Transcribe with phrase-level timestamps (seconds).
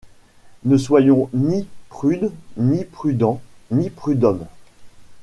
[0.65, 4.47] Ne soyons ni prudes, ni prudents, ni prud’hommes.